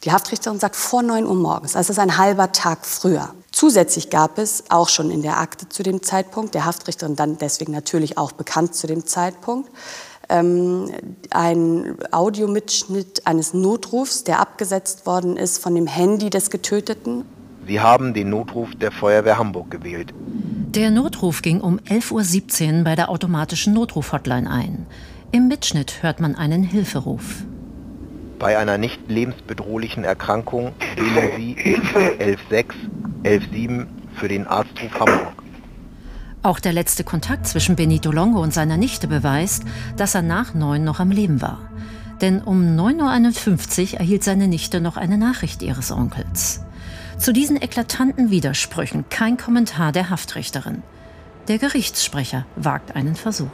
Die 0.03 0.13
Haftrichterin 0.13 0.59
sagt 0.59 0.77
vor 0.77 1.03
9 1.03 1.27
Uhr 1.27 1.35
morgens, 1.35 1.77
also 1.77 1.91
ist 1.91 1.99
ein 1.99 2.17
halber 2.17 2.51
Tag 2.51 2.87
früher. 2.87 3.35
Zusätzlich 3.53 4.09
gab 4.09 4.39
es 4.39 4.65
auch 4.71 4.89
schon 4.89 5.11
in 5.11 5.21
der 5.21 5.37
Akte 5.37 5.69
zu 5.69 5.83
dem 5.83 6.03
Zeitpunkt, 6.03 6.55
der 6.55 6.65
Haftrichterin 6.65 7.17
dann 7.17 7.37
deswegen 7.37 7.73
natürlich 7.73 8.17
auch 8.17 8.33
bekannt 8.33 8.75
zu 8.75 8.87
dem 8.87 9.07
Zeitpunkt, 9.07 9.69
ähm, 10.31 10.91
ein 11.29 11.99
Audiomitschnitt 12.13 13.27
eines 13.27 13.53
Notrufs, 13.53 14.25
der 14.25 14.41
abgesetzt 14.41 15.05
worden 15.05 15.37
ist 15.37 15.59
von 15.59 15.75
dem 15.75 15.87
Handy 15.87 16.31
des 16.31 16.49
Getöteten. 16.49 17.27
Sie 17.69 17.81
haben 17.81 18.15
den 18.15 18.31
Notruf 18.31 18.75
der 18.75 18.91
Feuerwehr 18.91 19.37
Hamburg 19.37 19.71
gewählt. 19.71 20.15
Der 20.75 20.91
Notruf 20.91 21.43
ging 21.43 21.61
um 21.61 21.79
11.17 21.79 22.79
Uhr 22.79 22.85
bei 22.85 22.95
der 22.95 23.11
automatischen 23.11 23.75
Notruf-Hotline 23.75 24.51
ein. 24.51 24.87
Im 25.33 25.49
Mitschnitt 25.49 26.03
hört 26.03 26.19
man 26.19 26.35
einen 26.35 26.63
Hilferuf. 26.63 27.45
Bei 28.39 28.57
einer 28.57 28.79
nicht 28.79 29.11
lebensbedrohlichen 29.11 30.05
Erkrankung 30.05 30.73
wählen 30.97 31.37
Sie 31.37 31.57
116 31.59 32.91
117 33.25 33.87
für 34.15 34.29
den 34.29 34.47
Arztruf 34.47 34.99
Hamburg. 34.99 35.43
Auch 36.43 36.61
der 36.61 36.73
letzte 36.73 37.05
Kontakt 37.05 37.47
zwischen 37.47 37.77
Benito 37.77 38.11
Longo 38.11 38.41
und 38.41 38.55
seiner 38.55 38.79
Nichte 38.79 39.09
beweist, 39.09 39.65
dass 39.99 40.15
er 40.15 40.23
nach 40.23 40.55
neun 40.55 40.85
noch 40.85 41.01
am 41.01 41.11
Leben 41.11 41.43
war. 41.43 41.59
Denn 42.23 42.41
um 42.41 42.63
9.51 42.63 43.93
Uhr 43.93 44.01
erhielt 44.01 44.25
seine 44.25 44.49
Nichte 44.49 44.81
noch 44.81 44.97
eine 44.97 45.19
Nachricht 45.19 45.63
ihres 45.63 45.93
Onkels. 45.93 46.63
Zu 47.19 47.33
diesen 47.33 47.61
eklatanten 47.61 48.31
Widersprüchen 48.31 49.05
kein 49.11 49.37
Kommentar 49.37 49.93
der 49.93 50.09
Haftrichterin. 50.11 50.83
Der 51.49 51.59
Gerichtssprecher 51.59 52.47
wagt 52.57 52.95
einen 52.95 53.17
Versuch 53.17 53.51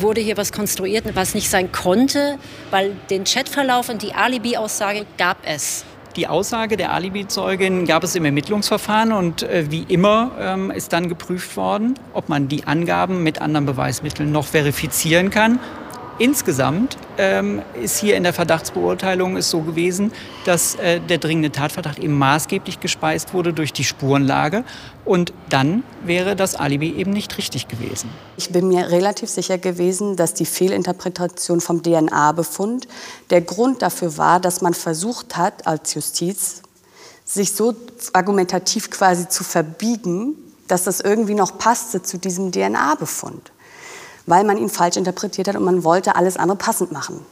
wurde 0.00 0.20
hier 0.20 0.36
was 0.36 0.52
konstruiert, 0.52 1.04
was 1.14 1.34
nicht 1.34 1.48
sein 1.48 1.72
konnte, 1.72 2.38
weil 2.70 2.96
den 3.10 3.24
Chatverlauf 3.24 3.88
und 3.88 4.02
die 4.02 4.12
Alibi-Aussage 4.12 5.06
gab 5.18 5.38
es. 5.44 5.84
Die 6.16 6.28
Aussage 6.28 6.76
der 6.76 6.92
Alibi-Zeugin 6.92 7.86
gab 7.86 8.04
es 8.04 8.14
im 8.14 8.24
Ermittlungsverfahren 8.24 9.12
und 9.12 9.42
äh, 9.42 9.70
wie 9.70 9.82
immer 9.82 10.30
ähm, 10.38 10.70
ist 10.70 10.92
dann 10.92 11.08
geprüft 11.08 11.56
worden, 11.56 11.94
ob 12.12 12.28
man 12.28 12.46
die 12.46 12.66
Angaben 12.66 13.24
mit 13.24 13.40
anderen 13.40 13.66
Beweismitteln 13.66 14.30
noch 14.30 14.46
verifizieren 14.46 15.30
kann. 15.30 15.58
Insgesamt 16.18 16.96
ähm, 17.18 17.60
ist 17.82 17.98
hier 17.98 18.16
in 18.16 18.22
der 18.22 18.32
Verdachtsbeurteilung 18.32 19.36
es 19.36 19.50
so 19.50 19.62
gewesen, 19.62 20.12
dass 20.44 20.76
äh, 20.76 21.00
der 21.00 21.18
dringende 21.18 21.50
Tatverdacht 21.50 21.98
eben 21.98 22.16
maßgeblich 22.16 22.78
gespeist 22.78 23.34
wurde 23.34 23.52
durch 23.52 23.72
die 23.72 23.82
Spurenlage. 23.82 24.64
Und 25.04 25.32
dann 25.50 25.82
wäre 26.04 26.36
das 26.36 26.54
Alibi 26.54 26.94
eben 26.94 27.10
nicht 27.10 27.36
richtig 27.36 27.66
gewesen. 27.66 28.10
Ich 28.36 28.50
bin 28.50 28.68
mir 28.68 28.90
relativ 28.90 29.28
sicher 29.28 29.58
gewesen, 29.58 30.14
dass 30.14 30.34
die 30.34 30.46
Fehlinterpretation 30.46 31.60
vom 31.60 31.82
DNA-Befund 31.82 32.86
der 33.30 33.40
Grund 33.40 33.82
dafür 33.82 34.16
war, 34.16 34.38
dass 34.38 34.60
man 34.60 34.74
versucht 34.74 35.36
hat, 35.36 35.66
als 35.66 35.94
Justiz, 35.94 36.62
sich 37.24 37.52
so 37.52 37.74
argumentativ 38.12 38.90
quasi 38.90 39.28
zu 39.28 39.42
verbiegen, 39.42 40.36
dass 40.68 40.84
das 40.84 41.00
irgendwie 41.00 41.34
noch 41.34 41.58
passte 41.58 42.02
zu 42.02 42.18
diesem 42.18 42.52
DNA-Befund 42.52 43.50
weil 44.26 44.44
man 44.44 44.58
ihn 44.58 44.68
falsch 44.68 44.96
interpretiert 44.96 45.48
hat 45.48 45.56
und 45.56 45.64
man 45.64 45.84
wollte 45.84 46.16
alles 46.16 46.36
andere 46.36 46.58
passend 46.58 46.92
machen. 46.92 47.24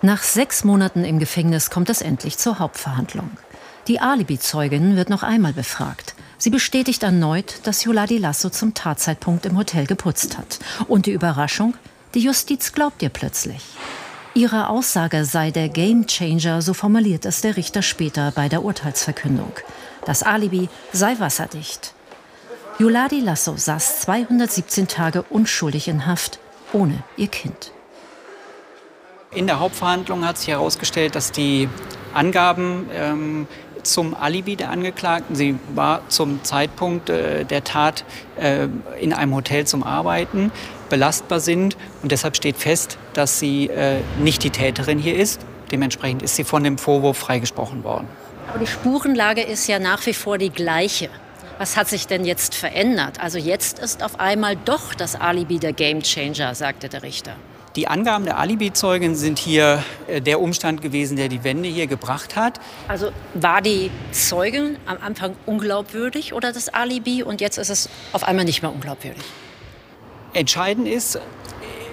Nach 0.00 0.22
sechs 0.22 0.64
Monaten 0.64 1.04
im 1.04 1.18
Gefängnis 1.18 1.70
kommt 1.70 1.90
es 1.90 2.02
endlich 2.02 2.38
zur 2.38 2.58
Hauptverhandlung. 2.58 3.30
Die 3.88 4.00
Alibi-Zeugin 4.00 4.96
wird 4.96 5.10
noch 5.10 5.22
einmal 5.22 5.52
befragt. 5.52 6.14
Sie 6.36 6.50
bestätigt 6.50 7.02
erneut, 7.02 7.60
dass 7.64 7.84
Yoladi 7.84 8.18
Lasso 8.18 8.48
zum 8.50 8.74
Tatzeitpunkt 8.74 9.44
im 9.44 9.56
Hotel 9.56 9.86
geputzt 9.86 10.38
hat. 10.38 10.60
Und 10.86 11.06
die 11.06 11.12
Überraschung? 11.12 11.74
Die 12.14 12.20
Justiz 12.20 12.72
glaubt 12.72 13.02
ihr 13.02 13.08
plötzlich. 13.08 13.62
Ihre 14.34 14.68
Aussage 14.68 15.24
sei 15.24 15.50
der 15.50 15.68
Gamechanger, 15.68 16.62
so 16.62 16.74
formuliert 16.74 17.24
es 17.24 17.40
der 17.40 17.56
Richter 17.56 17.82
später 17.82 18.30
bei 18.30 18.48
der 18.48 18.62
Urteilsverkündung. 18.62 19.52
Das 20.04 20.22
Alibi 20.22 20.68
sei 20.92 21.18
wasserdicht. 21.18 21.92
Yuladi 22.78 23.18
Lasso 23.18 23.56
saß 23.56 24.02
217 24.02 24.86
Tage 24.86 25.24
unschuldig 25.30 25.88
in 25.88 26.06
Haft, 26.06 26.38
ohne 26.72 27.02
ihr 27.16 27.26
Kind. 27.26 27.72
In 29.32 29.48
der 29.48 29.58
Hauptverhandlung 29.58 30.24
hat 30.24 30.38
sich 30.38 30.48
herausgestellt, 30.48 31.16
dass 31.16 31.32
die 31.32 31.68
Angaben 32.14 32.88
ähm, 32.94 33.48
zum 33.82 34.14
Alibi 34.14 34.54
der 34.54 34.70
Angeklagten, 34.70 35.34
sie 35.34 35.58
war 35.74 36.08
zum 36.08 36.44
Zeitpunkt 36.44 37.10
äh, 37.10 37.44
der 37.44 37.64
Tat 37.64 38.04
äh, 38.40 38.68
in 39.00 39.12
einem 39.12 39.34
Hotel 39.34 39.66
zum 39.66 39.82
Arbeiten, 39.82 40.52
belastbar 40.88 41.40
sind. 41.40 41.76
Und 42.04 42.12
deshalb 42.12 42.36
steht 42.36 42.56
fest, 42.56 42.96
dass 43.12 43.40
sie 43.40 43.66
äh, 43.70 44.02
nicht 44.20 44.44
die 44.44 44.50
Täterin 44.50 45.00
hier 45.00 45.16
ist. 45.16 45.40
Dementsprechend 45.72 46.22
ist 46.22 46.36
sie 46.36 46.44
von 46.44 46.62
dem 46.62 46.78
Vorwurf 46.78 47.18
freigesprochen 47.18 47.82
worden. 47.82 48.06
Aber 48.48 48.60
die 48.60 48.68
Spurenlage 48.68 49.42
ist 49.42 49.66
ja 49.66 49.80
nach 49.80 50.06
wie 50.06 50.14
vor 50.14 50.38
die 50.38 50.50
gleiche. 50.50 51.10
Was 51.58 51.76
hat 51.76 51.88
sich 51.88 52.06
denn 52.06 52.24
jetzt 52.24 52.54
verändert? 52.54 53.18
Also 53.20 53.36
jetzt 53.36 53.80
ist 53.80 54.04
auf 54.04 54.20
einmal 54.20 54.54
doch 54.54 54.94
das 54.94 55.16
Alibi 55.16 55.58
der 55.58 55.72
Gamechanger, 55.72 56.54
sagte 56.54 56.88
der 56.88 57.02
Richter. 57.02 57.34
Die 57.74 57.88
Angaben 57.88 58.24
der 58.24 58.38
Alibi-Zeugin 58.38 59.16
sind 59.16 59.40
hier 59.40 59.82
äh, 60.06 60.20
der 60.20 60.40
Umstand 60.40 60.82
gewesen, 60.82 61.16
der 61.16 61.28
die 61.28 61.42
Wende 61.42 61.68
hier 61.68 61.88
gebracht 61.88 62.36
hat. 62.36 62.60
Also 62.86 63.10
war 63.34 63.60
die 63.60 63.90
Zeugin 64.12 64.76
am 64.86 64.98
Anfang 65.00 65.34
unglaubwürdig 65.46 66.32
oder 66.32 66.52
das 66.52 66.68
Alibi 66.68 67.24
und 67.24 67.40
jetzt 67.40 67.58
ist 67.58 67.70
es 67.70 67.88
auf 68.12 68.22
einmal 68.22 68.44
nicht 68.44 68.62
mehr 68.62 68.72
unglaubwürdig? 68.72 69.24
Entscheidend 70.34 70.86
ist, 70.86 71.18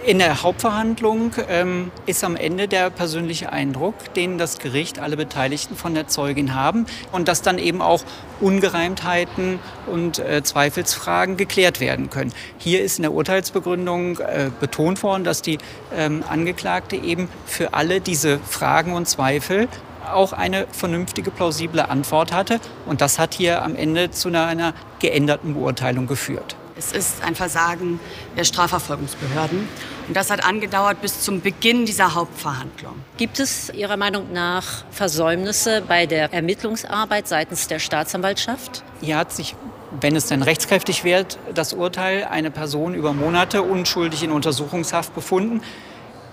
in 0.05 0.19
der 0.19 0.43
Hauptverhandlung 0.43 1.31
ähm, 1.49 1.91
ist 2.05 2.23
am 2.23 2.35
Ende 2.35 2.67
der 2.67 2.91
persönliche 2.91 3.51
Eindruck, 3.51 4.13
den 4.13 4.37
das 4.37 4.59
Gericht, 4.59 4.99
alle 4.99 5.17
Beteiligten 5.17 5.75
von 5.75 5.95
der 5.95 6.07
Zeugin 6.07 6.53
haben 6.53 6.85
und 7.11 7.27
dass 7.27 7.41
dann 7.41 7.57
eben 7.57 7.81
auch 7.81 8.03
Ungereimtheiten 8.39 9.59
und 9.87 10.19
äh, 10.19 10.43
Zweifelsfragen 10.43 11.37
geklärt 11.37 11.79
werden 11.79 12.11
können. 12.11 12.33
Hier 12.59 12.83
ist 12.83 12.99
in 12.99 13.01
der 13.01 13.13
Urteilsbegründung 13.13 14.19
äh, 14.19 14.51
betont 14.59 15.01
worden, 15.01 15.23
dass 15.23 15.41
die 15.41 15.57
ähm, 15.95 16.23
Angeklagte 16.29 16.95
eben 16.97 17.27
für 17.47 17.73
alle 17.73 17.99
diese 17.99 18.37
Fragen 18.39 18.93
und 18.93 19.07
Zweifel 19.07 19.67
auch 20.13 20.33
eine 20.33 20.67
vernünftige, 20.71 21.31
plausible 21.31 21.89
Antwort 21.89 22.31
hatte. 22.31 22.59
Und 22.85 23.01
das 23.01 23.17
hat 23.17 23.33
hier 23.33 23.63
am 23.63 23.75
Ende 23.75 24.11
zu 24.11 24.27
einer, 24.27 24.45
einer 24.45 24.73
geänderten 24.99 25.55
Beurteilung 25.55 26.05
geführt. 26.05 26.55
Es 26.77 26.91
ist 26.91 27.23
ein 27.23 27.35
Versagen 27.35 28.01
der 28.35 28.43
Strafverfolgungsbehörden. 28.43 29.67
Und 30.07 30.17
das 30.17 30.29
hat 30.29 30.43
angedauert 30.43 31.01
bis 31.01 31.21
zum 31.21 31.39
Beginn 31.39 31.85
dieser 31.85 32.15
Hauptverhandlung. 32.15 32.95
Gibt 33.15 33.39
es 33.39 33.69
Ihrer 33.69 33.95
Meinung 33.95 34.33
nach 34.33 34.83
Versäumnisse 34.91 35.81
bei 35.87 36.05
der 36.05 36.33
Ermittlungsarbeit 36.33 37.29
seitens 37.29 37.67
der 37.67 37.79
Staatsanwaltschaft? 37.79 38.83
Hier 38.99 39.17
hat 39.17 39.31
sich, 39.31 39.55
wenn 40.01 40.17
es 40.17 40.27
denn 40.27 40.41
rechtskräftig 40.41 41.05
wird, 41.05 41.39
das 41.53 41.71
Urteil 41.71 42.25
eine 42.25 42.51
Person 42.51 42.93
über 42.93 43.13
Monate 43.13 43.61
unschuldig 43.61 44.23
in 44.23 44.31
Untersuchungshaft 44.31 45.15
befunden. 45.15 45.61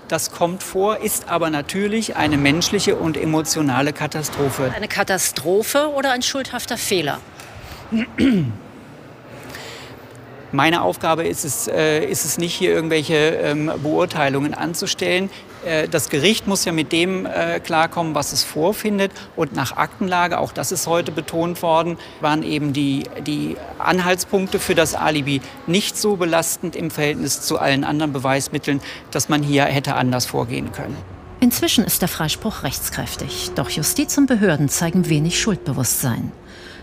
Das 0.08 0.32
kommt 0.32 0.64
vor, 0.64 0.99
ist 0.99 1.28
aber 1.28 1.50
natürlich 1.50 2.16
eine 2.16 2.37
menschliche 2.37 2.96
und 2.96 3.16
emotionale 3.16 3.92
Katastrophe. 3.92 4.72
Eine 4.75 4.88
Katastrophe 4.88 5.88
oder 5.94 6.11
ein 6.11 6.22
schuldhafter 6.22 6.76
Fehler? 6.76 7.20
Meine 10.52 10.82
Aufgabe 10.82 11.26
ist 11.26 11.47
es, 11.47 11.66
äh, 11.66 12.04
ist 12.04 12.26
es 12.26 12.37
nicht, 12.37 12.54
hier 12.54 12.73
irgendwelche 12.73 13.14
ähm, 13.14 13.73
Beurteilungen 13.82 14.52
anzustellen. 14.52 15.30
Äh, 15.64 15.88
das 15.88 16.11
Gericht 16.11 16.47
muss 16.47 16.66
ja 16.66 16.73
mit 16.73 16.92
dem 16.92 17.25
äh, 17.25 17.59
klarkommen, 17.59 18.14
was 18.14 18.32
es 18.32 18.44
vorfindet. 18.44 19.12
Und 19.35 19.54
nach 19.54 19.78
Aktenlage, 19.78 20.38
auch 20.38 20.52
das 20.52 20.71
ist 20.71 20.87
heute 20.87 21.11
betont 21.11 21.62
worden, 21.62 21.97
waren 22.21 22.42
eben 22.42 22.75
die, 22.75 23.04
die 23.26 23.56
Anhaltspunkte 23.78 24.59
für 24.59 24.75
das 24.75 24.94
Alibi 24.94 25.40
nicht 25.66 25.97
so 25.97 26.16
belastend 26.16 26.76
im 26.76 26.90
Verhältnis 26.90 27.40
zu 27.40 27.59
allen 27.59 27.82
anderen 27.82 28.12
Beweismitteln, 28.12 28.82
dass 29.11 29.30
man 29.30 29.42
hier 29.42 29.64
hätte 29.64 29.94
anders 29.94 30.26
vorgehen 30.26 30.71
können. 30.73 30.99
Inzwischen 31.40 31.85
ist 31.85 32.02
der 32.02 32.09
Freispruch 32.09 32.62
rechtskräftig, 32.62 33.52
doch 33.54 33.71
Justiz 33.71 34.16
und 34.18 34.26
Behörden 34.26 34.68
zeigen 34.68 35.09
wenig 35.09 35.40
Schuldbewusstsein. 35.40 36.30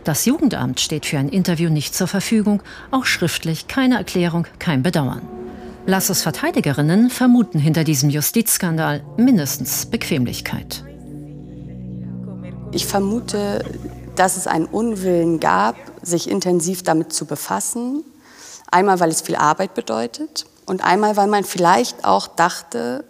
Das 0.03 0.25
Jugendamt 0.25 0.79
steht 0.79 1.05
für 1.05 1.17
ein 1.17 1.29
Interview 1.29 1.69
nicht 1.69 1.93
zur 1.93 2.07
Verfügung, 2.07 2.61
auch 2.91 3.05
schriftlich 3.05 3.67
keine 3.67 3.97
Erklärung, 3.97 4.47
kein 4.57 4.83
Bedauern. 4.83 5.21
Lassos 5.85 6.21
Verteidigerinnen 6.21 7.09
vermuten 7.09 7.59
hinter 7.59 7.83
diesem 7.83 8.09
Justizskandal 8.09 9.03
mindestens 9.17 9.85
Bequemlichkeit. 9.87 10.83
Ich 12.71 12.85
vermute, 12.85 13.63
dass 14.15 14.37
es 14.37 14.47
einen 14.47 14.65
Unwillen 14.65 15.39
gab, 15.39 15.75
sich 16.01 16.29
intensiv 16.29 16.83
damit 16.83 17.11
zu 17.13 17.25
befassen. 17.25 18.03
Einmal, 18.69 18.99
weil 18.99 19.09
es 19.09 19.21
viel 19.21 19.35
Arbeit 19.35 19.73
bedeutet 19.73 20.45
und 20.65 20.83
einmal, 20.83 21.17
weil 21.17 21.27
man 21.27 21.43
vielleicht 21.43 22.05
auch 22.05 22.27
dachte, 22.27 23.03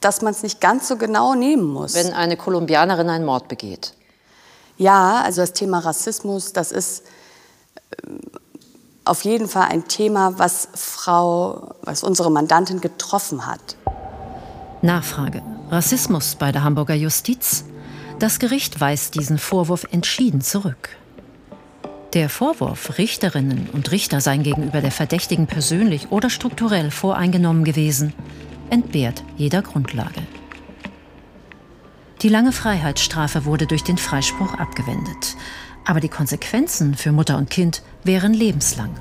dass 0.00 0.22
man 0.22 0.32
es 0.32 0.42
nicht 0.42 0.60
ganz 0.60 0.88
so 0.88 0.96
genau 0.96 1.34
nehmen 1.34 1.64
muss. 1.64 1.94
Wenn 1.94 2.12
eine 2.12 2.36
Kolumbianerin 2.36 3.08
einen 3.08 3.24
Mord 3.24 3.48
begeht. 3.48 3.94
Ja, 4.76 5.22
also 5.22 5.40
das 5.40 5.52
Thema 5.52 5.78
Rassismus, 5.78 6.52
das 6.52 6.72
ist 6.72 7.04
ähm, 8.06 8.20
auf 9.04 9.24
jeden 9.24 9.48
Fall 9.48 9.68
ein 9.68 9.86
Thema, 9.86 10.38
was 10.38 10.68
Frau, 10.74 11.74
was 11.82 12.02
unsere 12.02 12.30
Mandantin 12.30 12.80
getroffen 12.80 13.46
hat. 13.46 13.76
Nachfrage. 14.82 15.42
Rassismus 15.70 16.36
bei 16.36 16.52
der 16.52 16.64
Hamburger 16.64 16.94
Justiz? 16.94 17.64
Das 18.18 18.38
Gericht 18.38 18.80
weist 18.80 19.14
diesen 19.14 19.38
Vorwurf 19.38 19.86
entschieden 19.90 20.40
zurück. 20.40 20.90
Der 22.14 22.28
Vorwurf, 22.28 22.96
Richterinnen 22.96 23.68
und 23.72 23.90
Richter 23.90 24.20
seien 24.20 24.44
gegenüber 24.44 24.80
der 24.80 24.92
Verdächtigen 24.92 25.46
persönlich 25.48 26.12
oder 26.12 26.30
strukturell 26.30 26.92
voreingenommen 26.92 27.64
gewesen, 27.64 28.12
entbehrt 28.70 29.24
jeder 29.36 29.62
Grundlage. 29.62 30.22
Die 32.24 32.30
lange 32.30 32.52
Freiheitsstrafe 32.52 33.44
wurde 33.44 33.66
durch 33.66 33.84
den 33.84 33.98
Freispruch 33.98 34.54
abgewendet. 34.54 35.36
Aber 35.84 36.00
die 36.00 36.08
Konsequenzen 36.08 36.94
für 36.94 37.12
Mutter 37.12 37.36
und 37.36 37.50
Kind 37.50 37.82
wären 38.02 38.32
lebenslang. 38.32 38.96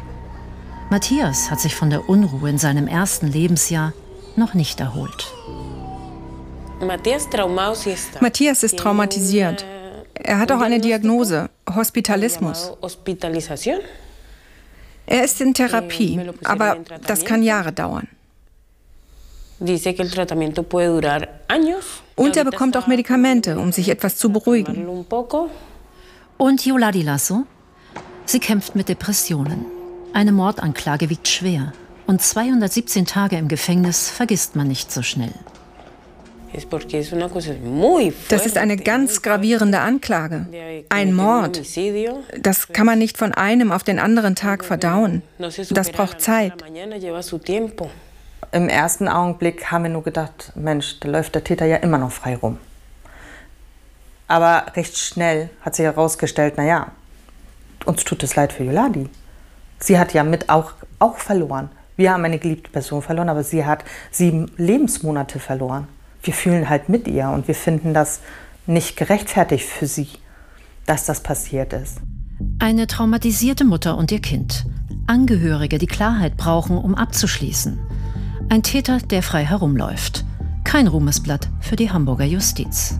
Matthias 0.90 1.50
hat 1.50 1.62
sich 1.62 1.74
von 1.74 1.90
der 1.90 2.10
Unruhe 2.10 2.50
in 2.50 2.58
seinem 2.58 2.86
ersten 2.86 3.28
Lebensjahr 3.28 3.94
noch 4.36 4.56
nicht 4.56 4.82
erholt. 4.82 5.32
Matthias 8.20 8.64
ist 8.64 8.78
traumatisiert. 8.78 9.66
Er 10.16 10.40
hat 10.40 10.52
auch 10.52 10.60
eine 10.60 10.82
Diagnose, 10.82 11.50
Hospitalismus. 11.74 12.74
Er 15.06 15.24
ist 15.24 15.40
in 15.40 15.54
Therapie, 15.54 16.20
aber 16.44 16.78
das 17.08 17.24
kann 17.24 17.42
Jahre 17.42 17.72
dauern. 17.72 18.10
Und 22.16 22.38
er 22.38 22.44
bekommt 22.44 22.78
auch 22.78 22.88
Medikamente, 22.88 23.58
um 23.58 23.72
sich 23.72 23.90
etwas 23.90 24.18
zu 24.18 24.32
beruhigen. 24.32 25.06
Und 26.38 26.66
Yoladi 26.66 27.02
Lasso? 27.02 27.46
Sie 28.26 28.40
kämpft 28.40 28.76
mit 28.76 28.90
Depressionen. 28.90 29.66
Eine 30.14 30.32
Mordanklage 30.32 31.10
wiegt 31.10 31.28
schwer. 31.28 31.74
Und 32.06 32.22
217 32.22 33.06
Tage 33.06 33.38
im 33.38 33.48
Gefängnis 33.48 34.10
vergisst 34.10 34.56
man 34.56 34.68
nicht 34.68 34.92
so 34.92 35.02
schnell. 35.02 35.34
Das 38.30 38.46
ist 38.46 38.58
eine 38.58 38.78
ganz 38.78 39.22
gravierende 39.22 39.80
Anklage. 39.80 40.46
Ein 40.90 41.14
Mord. 41.14 41.62
Das 42.40 42.68
kann 42.68 42.86
man 42.86 43.00
nicht 43.00 43.18
von 43.18 43.34
einem 43.34 43.72
auf 43.72 43.84
den 43.84 43.98
anderen 43.98 44.36
Tag 44.36 44.64
verdauen. 44.64 45.24
Das 45.72 45.92
braucht 45.92 46.22
Zeit. 46.22 46.54
Im 48.54 48.70
ersten 48.70 49.08
Augenblick 49.08 49.72
haben 49.72 49.86
wir 49.86 49.90
nur 49.90 50.04
gedacht, 50.04 50.52
Mensch, 50.54 51.00
da 51.00 51.10
läuft 51.10 51.34
der 51.34 51.44
Täter 51.44 51.66
ja 51.66 51.78
immer 51.78 51.98
noch 51.98 52.12
frei 52.12 52.36
rum. 52.36 52.60
Aber 54.28 54.68
recht 54.76 54.96
schnell 54.96 55.50
hat 55.62 55.76
sich 55.76 55.86
herausgestellt, 55.86 56.56
naja, 56.56 56.92
uns 57.86 58.04
tut 58.04 58.22
es 58.22 58.36
leid 58.36 58.54
für 58.54 58.64
Yoladi. 58.64 59.10
Sie 59.80 59.98
hat 59.98 60.14
ja 60.14 60.24
mit 60.24 60.50
auch, 60.50 60.74
auch 61.00 61.18
verloren. 61.18 61.70
Wir 61.98 62.14
haben 62.14 62.24
eine 62.26 62.38
geliebte 62.38 62.70
Person 62.70 63.02
verloren, 63.02 63.30
aber 63.30 63.44
sie 63.44 63.66
hat 63.66 63.86
sieben 64.12 64.52
Lebensmonate 64.58 65.40
verloren. 65.40 65.88
Wir 66.22 66.36
fühlen 66.36 66.70
halt 66.70 66.90
mit 66.90 67.08
ihr 67.08 67.30
und 67.30 67.48
wir 67.48 67.56
finden 67.56 67.96
das 67.96 68.20
nicht 68.68 68.98
gerechtfertigt 68.98 69.66
für 69.66 69.88
sie, 69.88 70.10
dass 70.86 71.06
das 71.08 71.22
passiert 71.22 71.74
ist. 71.74 71.98
Eine 72.60 72.86
traumatisierte 72.86 73.66
Mutter 73.66 73.98
und 73.98 74.12
ihr 74.12 74.22
Kind. 74.22 74.68
Angehörige, 75.08 75.80
die 75.80 75.88
Klarheit 75.88 76.38
brauchen, 76.38 76.78
um 76.78 76.94
abzuschließen. 76.94 77.80
Ein 78.50 78.62
Täter, 78.64 79.00
der 79.00 79.24
frei 79.24 79.46
herumläuft. 79.46 80.26
Kein 80.64 80.88
Ruhmesblatt 80.88 81.50
für 81.60 81.76
die 81.76 81.92
Hamburger 81.92 82.26
Justiz. 82.26 83.00